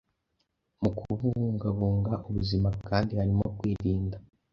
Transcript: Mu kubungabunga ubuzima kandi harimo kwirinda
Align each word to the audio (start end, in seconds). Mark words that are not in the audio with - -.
Mu 0.81 0.89
kubungabunga 0.97 2.13
ubuzima 2.27 2.69
kandi 2.87 3.11
harimo 3.19 3.45
kwirinda 3.57 4.17